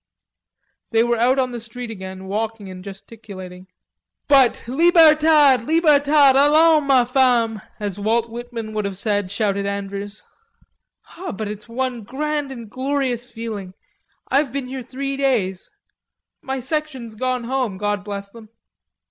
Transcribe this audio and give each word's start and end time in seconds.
They 0.89 1.03
were 1.03 1.19
out 1.19 1.37
in 1.37 1.51
the 1.51 1.59
street 1.59 1.91
again, 1.91 2.25
walking 2.25 2.69
and 2.71 2.83
gesticulating. 2.83 3.67
"But 4.27 4.63
'Libertad, 4.67 5.65
Libertad, 5.67 6.35
allons, 6.35 6.87
ma 6.87 7.03
femme!' 7.05 7.61
as 7.79 7.99
Walt 7.99 8.27
Whitman 8.27 8.73
would 8.73 8.85
have 8.85 8.97
said," 8.97 9.29
shouted 9.29 9.67
Andrews. 9.67 10.25
"It's 11.19 11.69
one 11.69 12.01
grand 12.01 12.51
and 12.51 12.67
glorious 12.67 13.31
feeling.... 13.31 13.75
I've 14.27 14.51
been 14.51 14.65
here 14.65 14.81
three 14.81 15.17
days. 15.17 15.69
My 16.41 16.59
section's 16.61 17.13
gone 17.13 17.43
home; 17.43 17.77
God 17.77 18.03
bless 18.03 18.27
them." 18.29 18.49